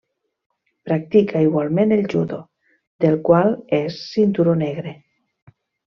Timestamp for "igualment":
1.47-1.93